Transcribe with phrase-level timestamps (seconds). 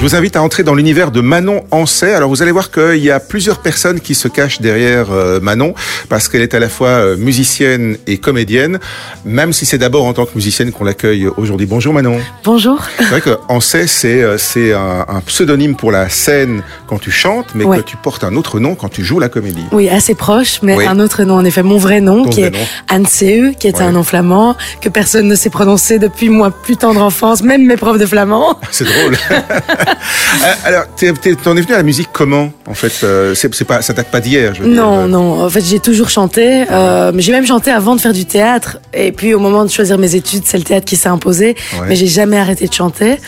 [0.00, 2.14] je vous invite à entrer dans l'univers de Manon Ancet.
[2.14, 5.74] Alors vous allez voir qu'il y a plusieurs personnes qui se cachent derrière euh, Manon
[6.08, 8.80] parce qu'elle est à la fois euh, musicienne et comédienne,
[9.26, 11.66] même si c'est d'abord en tant que musicienne qu'on l'accueille aujourd'hui.
[11.66, 12.18] Bonjour Manon.
[12.44, 12.82] Bonjour.
[12.96, 17.10] C'est vrai que Ancet, c'est euh, c'est un, un, pseudonyme pour la scène quand tu
[17.10, 17.76] chantes, mais ouais.
[17.76, 19.66] que tu portes un autre nom quand tu joues la comédie.
[19.70, 20.86] Oui, assez proche, mais oui.
[20.86, 21.62] un autre nom en effet.
[21.62, 22.66] Mon vrai nom, Ton qui vrai est nom.
[22.88, 23.82] Anne Seu, qui est Ouais.
[23.82, 27.76] un nom flamand, que personne ne sait prononcer depuis moi plus tendre enfance, même mes
[27.76, 28.58] profs de flamand.
[28.70, 29.18] C'est drôle.
[29.90, 31.12] Euh, Alors, t'es-
[31.42, 34.10] t'en es venu à la musique comment En fait, euh, c'est c'est pas, ça date
[34.10, 34.54] pas d'hier.
[34.54, 34.82] je veux dire.
[34.82, 35.42] Non, Euh, non.
[35.44, 36.64] En fait, j'ai toujours chanté.
[36.70, 38.78] Euh, j'ai même chanté avant de faire du théâtre.
[38.94, 41.56] Et puis, au moment de choisir mes études, c'est le théâtre qui s'est imposé.
[41.80, 41.86] Ouais.
[41.88, 43.18] Mais j'ai jamais arrêté de chanter.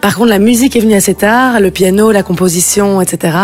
[0.00, 1.60] Par contre, la musique est venue assez tard.
[1.60, 3.36] Le piano, la composition, etc.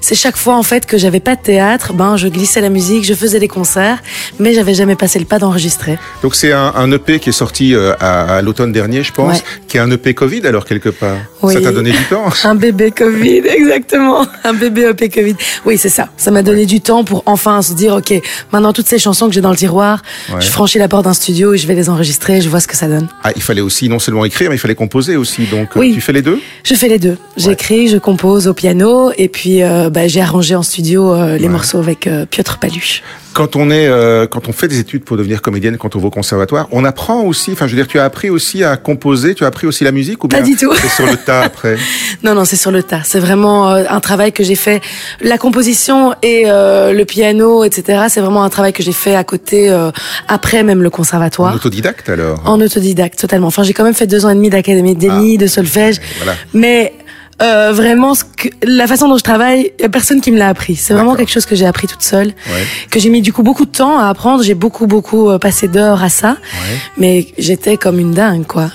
[0.00, 3.04] C'est chaque fois, en fait, que j'avais pas de théâtre, ben, je glissais la musique,
[3.04, 3.98] je faisais des concerts.
[4.38, 5.98] Mais j'avais jamais passé le pas d'enregistrer.
[6.22, 9.42] Donc c'est un, un EP qui est sorti à, à l'automne dernier, je pense, Ouais.
[9.68, 11.16] qui est un EP Covid alors quelque part.
[11.42, 11.54] Oui.
[11.54, 12.28] Ça t'a donné du temps.
[12.44, 14.26] Un bébé Covid, exactement.
[14.44, 15.34] Un bébé OP Covid.
[15.64, 16.08] Oui, c'est ça.
[16.16, 18.12] Ça m'a donné du temps pour enfin se dire, OK,
[18.52, 20.40] maintenant toutes ces chansons que j'ai dans le tiroir, Ouais.
[20.40, 22.76] je franchis la porte d'un studio et je vais les enregistrer, je vois ce que
[22.76, 23.08] ça donne.
[23.24, 25.46] Ah, il fallait aussi non seulement écrire, mais il fallait composer aussi.
[25.46, 25.92] Donc euh, Oui.
[25.94, 26.40] tu fais les deux?
[26.64, 27.16] Je fais les deux.
[27.36, 31.48] J'écris, je compose au piano et puis euh, bah, j'ai arrangé en studio euh, les
[31.48, 33.02] morceaux avec euh, Piotr Paluche.
[33.34, 36.08] Quand on est, euh, quand on fait des études pour devenir comédienne, quand on va
[36.08, 37.52] au conservatoire, on apprend aussi.
[37.52, 39.92] Enfin, je veux dire, tu as appris aussi à composer, tu as appris aussi la
[39.92, 40.72] musique ou bien Pas du tout.
[40.74, 41.76] C'est sur le tas après?
[42.22, 43.00] Non, non, c'est sur le tas.
[43.04, 44.80] C'est vraiment euh, un travail que j'ai fait.
[45.20, 48.04] La composition et euh, le piano, etc.
[48.08, 49.90] C'est vraiment un travail que j'ai fait à côté, euh,
[50.28, 51.52] après même le En conservatoire.
[51.54, 52.40] autodidacte alors?
[52.44, 53.48] En autodidacte, totalement.
[53.48, 56.00] Enfin, j'ai quand même fait deux ans et demi d'académie d'ENI, de solfège.
[56.18, 56.34] Voilà.
[56.54, 56.92] Mais
[57.40, 60.38] euh, vraiment, ce que, la façon dont je travaille, il y a personne qui me
[60.38, 60.76] l'a appris.
[60.76, 62.64] C'est vraiment quelque chose que j'ai appris toute seule, Ouais.
[62.90, 64.42] que j'ai mis du coup beaucoup de temps à apprendre.
[64.44, 66.30] J'ai beaucoup, beaucoup euh, passé d'heures à ça.
[66.30, 66.76] Ouais.
[66.98, 68.70] Mais j'étais comme une dingue, quoi.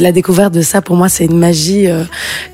[0.00, 2.04] La découverte de ça, pour moi, c'est une magie euh,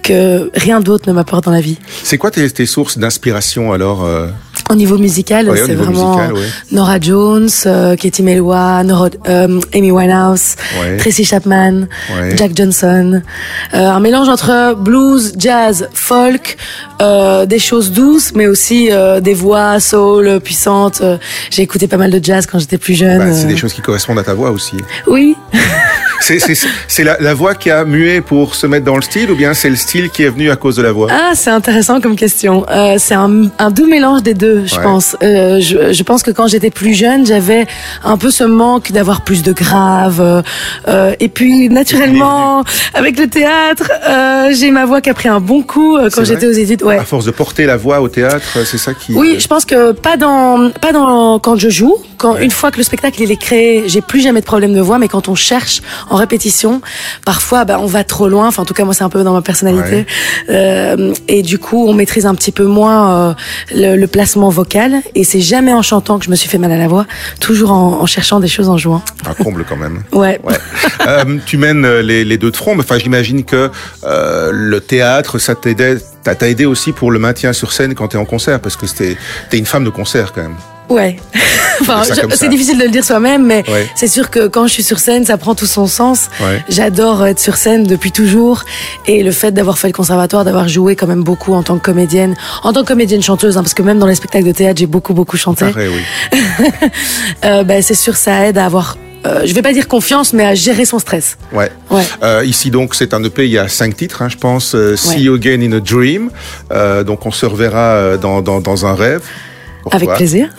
[0.03, 1.78] que rien d'autre ne m'apporte dans la vie.
[2.03, 4.28] C'est quoi tes, tes sources d'inspiration alors euh,
[4.70, 6.47] Au niveau musical, ouais, c'est vraiment musical, ouais.
[6.72, 10.97] Nora Jones, euh, Katie Melua, Nora, euh, Amy Winehouse, Ouais.
[10.97, 11.87] Tracy Chapman.
[12.37, 13.20] Jack Johnson.
[13.75, 16.56] Euh, un mélange entre blues, jazz, folk,
[17.47, 18.88] des choses douces, mais aussi
[19.20, 21.03] des voix soul puissantes.
[21.50, 23.19] J'ai écouté pas mal de jazz quand j'étais plus jeune.
[23.19, 24.76] Bah, C'est des choses qui correspondent à ta voix aussi.
[25.06, 25.36] Oui.
[26.88, 29.52] C'est la, la voix qui a mué pour se mettre dans le style ou bien
[29.54, 31.08] c'est le style qui est venu à cause de la voix?
[31.10, 32.64] Ah, c'est intéressant comme question.
[32.70, 34.82] Euh, c'est un, un doux mélange des deux, je Ouais.
[34.82, 35.16] pense.
[35.22, 37.66] Euh, je, je pense que quand j'étais plus jeune, j'avais
[38.02, 40.42] un peu ce manque d'avoir plus de grave.
[40.88, 42.64] euh, et puis, naturellement,
[42.94, 43.91] avec le théâtre,
[44.52, 46.82] j'ai ma voix qui a pris un bon coup quand j'étais aux études.
[46.82, 46.98] Ouais.
[46.98, 49.12] À force de porter la voix au théâtre, c'est ça qui.
[49.14, 51.96] Oui, je pense que pas dans, pas dans quand je joue.
[52.16, 54.80] Quand une fois que le spectacle il est créé, j'ai plus jamais de problème de
[54.80, 54.98] voix.
[54.98, 55.82] Mais quand on cherche
[56.14, 56.80] en répétition,
[57.25, 58.47] parfois, bah, on va trop loin.
[58.47, 60.06] Enfin, en tout cas, moi, c'est un peu dans ma personnalité.
[60.48, 63.34] Euh, et du coup, on maîtrise un petit peu moins euh,
[63.75, 64.94] le, le placement vocal.
[65.16, 67.06] Et c'est jamais en chantant que je me suis fait mal à la voix.
[67.41, 69.03] Toujours en, en cherchant des choses en jouant.
[69.26, 70.03] Un comble quand même.
[70.12, 70.41] Ouais.
[70.44, 70.54] Ouais.
[71.08, 72.74] Euh, tu mènes les, les deux de front.
[72.76, 73.70] mais Enfin, j'imagine que
[74.04, 78.24] le théâtre, ça t'aidait, t'a aidé aussi pour le maintien sur scène quand t'es en
[78.24, 80.56] concert, parce que t'es une femme de concert quand même.
[80.91, 81.17] Ouais.
[81.81, 82.03] enfin,
[82.34, 83.89] c'est difficile de le dire soi-même, mais Ouais.
[83.95, 86.28] c'est sûr que quand je suis sur scène, ça prend tout son sens.
[86.41, 86.62] Ouais.
[86.69, 88.65] J'adore être sur scène depuis toujours.
[89.06, 91.83] Et le fait d'avoir fait le conservatoire, d'avoir joué quand même beaucoup en tant que
[91.84, 94.78] comédienne, en tant que comédienne chanteuse, hein, parce que même dans les spectacles de théâtre,
[94.78, 95.65] j'ai beaucoup, beaucoup chanté.
[95.77, 96.39] Oui.
[97.45, 98.97] Euh, ben, c'est sûr, ça aide à avoir,
[99.27, 101.37] euh, je vais pas dire confiance, mais à gérer son stress.
[101.53, 101.71] Ouais.
[101.91, 102.03] Ouais.
[102.22, 104.75] Euh, ici donc c'est un EP, il y a cinq titres, hein, je pense.
[104.75, 105.21] Euh, See Ouais.
[105.22, 106.31] You Again in a Dream.
[107.06, 109.22] Donc on se reverra dans, dans, dans un rêve.
[109.84, 110.49] Pourquoi Avec plaisir.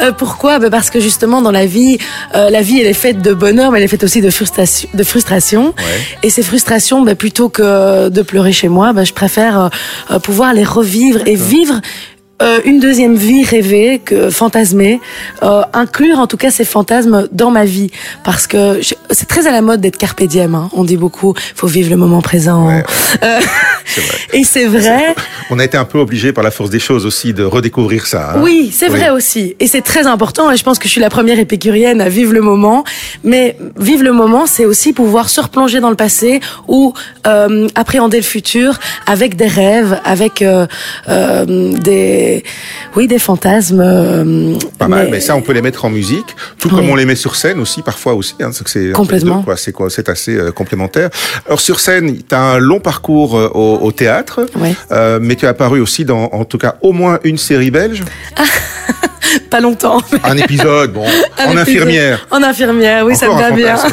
[0.00, 1.98] Euh, pourquoi Ben Parce que justement dans la vie,
[2.34, 4.88] euh, la vie elle est faite de bonheur, mais elle est faite aussi de frustration.
[4.94, 5.66] De frustration.
[5.66, 5.74] Ouais.
[6.22, 9.68] Et ces frustrations, ben, plutôt que de pleurer chez moi, ben, je préfère euh,
[10.12, 11.80] euh, pouvoir les revivre et vivre.
[12.42, 15.00] euh, une deuxième vie rêvée, que fantasmée,
[15.44, 17.90] euh, inclure en tout cas ces fantasmes dans ma vie,
[18.24, 20.54] parce que c'est très à la mode d'être carpe diem.
[20.56, 20.68] Hein.
[20.72, 22.66] On dit beaucoup, faut vivre le moment présent.
[22.66, 22.82] Ouais,
[23.22, 23.38] Euh,
[24.00, 24.18] vrai.
[24.32, 25.14] et c'est vrai.
[25.50, 28.32] On a été un peu obligé par la force des choses aussi de redécouvrir ça.
[28.34, 28.40] hein.
[28.42, 28.96] Oui, c'est Oui.
[28.98, 29.56] vrai aussi.
[29.60, 30.50] Et c'est très important.
[30.50, 32.84] Et je pense que je suis la première épicurienne à vivre le moment.
[33.22, 36.94] Mais vivre le moment, c'est aussi pouvoir se replonger dans le passé ou
[37.26, 40.66] euh, appréhender le futur avec des rêves, avec euh,
[41.08, 42.42] euh, des,
[42.96, 44.58] oui, des fantasmes.
[44.78, 46.26] Pas mal, mais ça on peut les mettre en musique,
[46.58, 46.76] tout Oui.
[46.76, 48.34] comme on les met sur scène aussi parfois aussi.
[48.40, 49.44] Hein, c'est Complètement.
[49.56, 51.10] C'est quoi, c'est assez complémentaire.
[51.46, 54.74] Alors sur scène, tu as un long parcours euh, au, au théâtre, Ouais.
[54.92, 58.02] euh, mais tu es apparu aussi dans, en tout cas, au moins une série belge,
[59.50, 60.00] Pas longtemps.
[60.12, 61.04] mais un épisode, bon,
[61.38, 61.58] un en épisode.
[61.58, 62.26] infirmière.
[62.30, 63.76] En infirmière, oui, ça me va bien.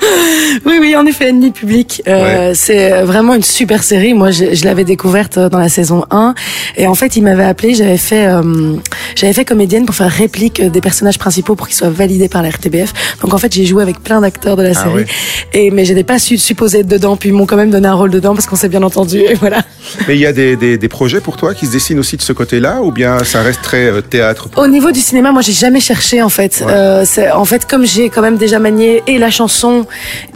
[0.66, 2.02] oui, oui, en effet, Ennemi public.
[2.08, 4.14] Euh, C'est vraiment une super série.
[4.14, 6.34] Moi, je, je l'avais découverte dans la saison 1.
[6.76, 7.74] Et en fait, il m'avait appelé.
[7.74, 8.74] J'avais fait, euh,
[9.14, 12.50] j'avais fait comédienne pour faire réplique des personnages principaux pour qu'ils soient validés par la
[12.50, 12.92] RTBF.
[13.22, 14.94] Donc en fait, j'ai joué avec plein d'acteurs de la Ah série.
[14.94, 15.06] ouais.
[15.52, 17.16] Et mais j'étais pas su, supposée être dedans.
[17.16, 19.18] Puis ils m'ont quand même donné un rôle dedans parce qu'on s'est bien entendu.
[19.20, 19.62] Et voilà.
[20.08, 22.22] Mais il y a des, des, des projets pour toi qui se dessinent aussi de
[22.22, 25.52] ce côté-là ou bien ça reste très euh, théâtre Au niveau du cinéma, moi, j'ai
[25.52, 26.62] jamais cherché en fait.
[26.66, 26.72] Ouais.
[26.72, 29.83] Euh, c'est en fait comme j'ai quand même déjà manié et la chanson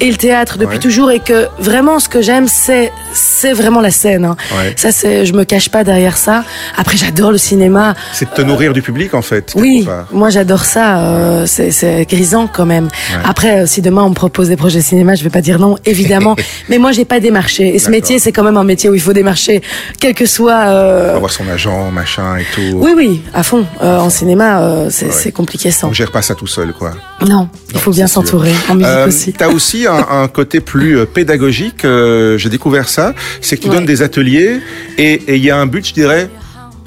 [0.00, 0.78] et le théâtre depuis Ouais.
[0.78, 4.24] toujours et que vraiment ce que j'aime c'est c'est vraiment la scène.
[4.24, 4.36] hein.
[4.56, 4.74] Ouais.
[4.76, 6.44] Ça c'est je me cache pas derrière ça.
[6.76, 7.94] Après j'adore le cinéma.
[8.12, 9.52] C'est de te nourrir du public en fait.
[9.56, 10.98] Oui, moi j'adore ça.
[11.00, 12.88] euh, c'est grisant quand même.
[13.24, 15.76] Après, euh, si demain on me propose des projets cinéma, je vais pas dire non,
[15.84, 16.36] évidemment.
[16.68, 17.74] Mais moi j'ai pas démarché.
[17.74, 19.62] Et ce métier, c'est quand même un métier où il faut démarcher,
[20.00, 20.66] quel que soit.
[20.68, 22.76] euh, Avoir son agent, machin et tout.
[22.76, 23.64] Oui, oui, à fond.
[23.80, 25.88] En cinéma, c'est compliqué sans.
[25.88, 26.92] On gère pas ça tout seul quoi.
[27.26, 28.52] Non, il faut bien s'entourer.
[28.68, 29.32] En musique Euh, aussi.
[29.32, 31.84] T'as aussi un, un côté plus euh, pédagogique.
[31.84, 33.14] euh, J'ai découvert ça.
[33.40, 33.74] C'est que tu Ouais.
[33.74, 34.60] donnes des ateliers
[34.98, 36.30] et il y a un but, je dirais,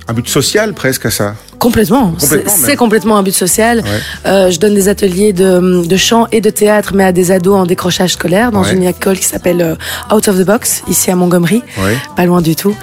[0.08, 1.36] un but social presque à ça.
[1.60, 2.16] Complètement.
[2.18, 3.80] C'est Complètement, un but social.
[3.80, 3.84] Ouais.
[4.26, 7.56] Euh, je donne des ateliers de, de chant et de théâtre, mais à des ados
[7.56, 8.74] en décrochage scolaire dans Ouais.
[8.74, 11.96] une école qui s'appelle euh, Out of the Box, ici à Montgomery, Ouais.
[12.16, 12.76] pas loin du tout.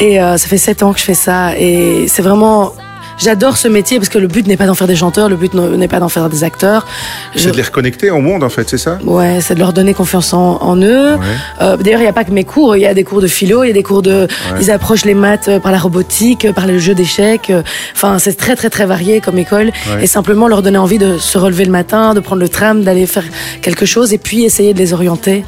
[0.00, 2.72] Et euh, ça fait sept ans que je fais ça, et c'est vraiment.
[3.18, 5.54] J'adore ce métier parce que le but n'est pas d'en faire des chanteurs, le but
[5.54, 6.86] n'est pas d'en faire des acteurs.
[7.34, 8.98] Je- C'est de les reconnecter au monde en fait, c'est ça?
[9.04, 11.12] Ouais, c'est de leur donner confiance en, en eux.
[11.14, 11.18] Ouais.
[11.60, 13.26] Euh, D'ailleurs, il n'y a pas que mes cours, il y a des cours de
[13.26, 14.26] philo, il y a des cours de...
[14.60, 17.52] Ils approchent les maths euh, par la robotique, euh, par le jeu d'échecs.
[17.94, 19.66] Enfin, c'est très très très varié comme école.
[19.94, 20.04] Ouais.
[20.04, 23.06] Et simplement leur donner envie de se relever le matin, de prendre le tram, d'aller
[23.06, 23.24] faire
[23.60, 25.44] quelque chose et puis essayer de les orienter.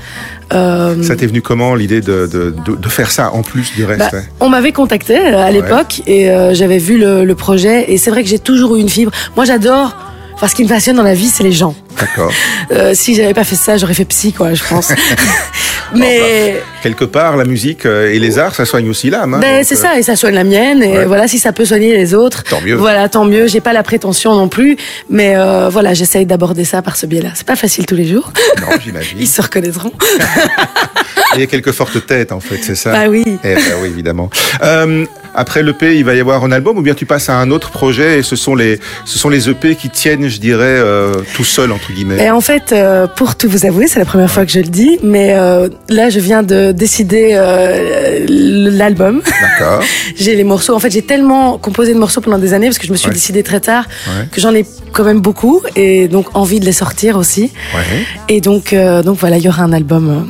[0.54, 3.84] Euh, Ça t'est venu comment l'idée de, de, de, de faire ça en plus du
[3.84, 7.34] reste bah, ouais on m'avait contacté euh, à l'époque et euh, j'avais vu le, le
[7.34, 9.10] projet et c'est vrai que j'ai toujours eu une fibre.
[9.36, 9.96] Moi, j'adore.
[10.34, 11.74] Enfin, ce qui me passionne dans la vie, c'est les gens.
[11.98, 12.32] D'accord.
[12.72, 14.92] Euh, si j'avais pas fait ça, j'aurais fait psy, quoi, je pense.
[15.94, 19.34] Mais Quelque part, la musique euh, et les arts, ça soigne aussi l'âme.
[19.34, 20.82] hein, ben, c'est euh, ça, et ça soigne la mienne.
[20.82, 21.04] Et Ouais.
[21.06, 22.74] voilà, si ça peut soigner les autres, Tant mieux.
[22.74, 23.46] Voilà, tant mieux.
[23.46, 24.76] J'ai pas la prétention non plus,
[25.08, 27.30] mais euh, voilà, j'essaye d'aborder ça par ce biais-là.
[27.34, 28.32] C'est pas facile tous les jours.
[28.60, 29.16] Non, j'imagine.
[29.20, 29.92] Ils se reconnaîtront.
[31.34, 33.24] Il y a quelques fortes têtes en fait, c'est ça Bah oui.
[33.42, 34.30] Eh ben oui, évidemment.
[34.62, 35.04] Euh,
[35.34, 37.70] après l'EP, il va y avoir un album ou bien tu passes à un autre
[37.72, 41.42] projet et ce sont les, ce sont les EP qui tiennent, je dirais, euh, tout
[41.42, 42.22] seul entre guillemets.
[42.24, 44.68] Et en fait, euh, pour tout vous avouer, c'est la première fois que je le
[44.68, 49.22] dis, mais euh, là, je viens de décider euh, l'album.
[49.40, 49.82] D'accord.
[50.16, 50.74] J'ai les morceaux.
[50.74, 53.08] En fait, j'ai tellement composé de morceaux pendant des années parce que je me suis
[53.08, 53.14] Ouais.
[53.14, 54.26] décidée très tard Ouais.
[54.30, 57.52] que j'en ai quand même beaucoup et donc envie de les sortir aussi.
[57.74, 58.04] Ouais.
[58.28, 60.26] Et donc, euh, donc voilà, il y aura un album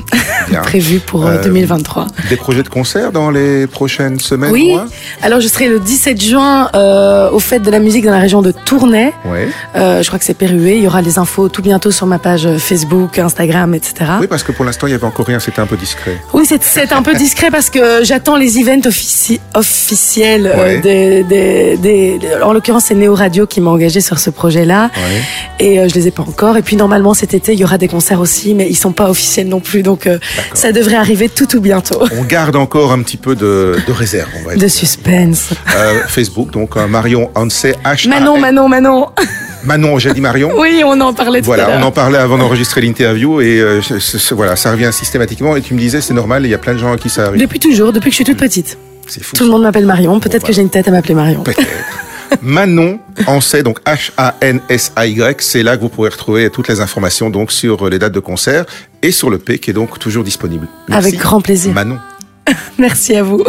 [0.52, 2.06] euh, prévu pour euh, Euh, 2023.
[2.28, 4.72] Des projets de concert dans les prochaines semaines Oui.
[4.72, 4.86] mois
[5.22, 8.42] Alors, je serai le 17 juin euh, au Fête de la musique dans la région
[8.42, 9.12] de Tournai.
[9.24, 9.48] Ouais.
[9.74, 10.76] Je crois que c'est Pérué.
[10.76, 13.94] Il y aura les infos tout bientôt sur ma page Facebook, Instagram, etc.
[14.20, 16.16] Oui, parce que pour l'instant, il y avait encore rien, c'était un peu discret.
[16.32, 20.52] Oui, c'est- un peu discret parce que j'attends les events offici- officiels.
[20.56, 20.78] Ouais.
[20.78, 24.30] des, des, des- en l'occurrence, c'est Néo Radio qui m'a engagé sur ce
[24.62, 25.22] Ouais.
[25.66, 26.56] Et euh, je les ai pas encore.
[26.56, 29.10] Et puis normalement cet été, il y aura des concerts aussi, mais ils sont pas
[29.10, 29.82] officiels non plus.
[29.82, 30.18] Donc euh,
[30.54, 32.00] ça devrait arriver tout tout bientôt.
[32.18, 34.70] On garde encore un petit peu de, de réserve, on va De dire.
[34.70, 35.50] suspense.
[35.76, 38.08] Euh, Facebook, donc euh, Marion Hanse H.
[38.08, 39.06] Manon, Manon, Manon.
[39.64, 40.50] Manon, j'ai dit Marion.
[40.58, 43.80] Oui, on en parlait tout à Voilà, on en parlait avant d'enregistrer l'interview et euh,
[44.32, 45.56] voilà, ça revient systématiquement.
[45.56, 47.26] Et tu me disais, c'est normal, il y a plein de gens à qui ça
[47.26, 47.40] arrive.
[47.40, 48.76] Depuis toujours, depuis que je suis toute petite.
[49.06, 49.36] C'est fou.
[49.36, 50.20] Tout le monde m'appelle Marion.
[50.20, 51.42] Peut-être Bon, que j'ai une tête à m'appeler Marion.
[51.42, 51.62] Peut-être.
[52.42, 57.88] Manon Hanset, donc H-A-N-S-A-Y, c'est là que vous pourrez retrouver toutes les informations donc sur
[57.88, 58.64] les dates de concert
[59.02, 60.66] et sur le P qui est donc toujours disponible.
[60.88, 61.08] Merci.
[61.08, 61.72] Avec grand plaisir.
[61.72, 61.98] Manon.
[62.78, 63.44] Merci à vous.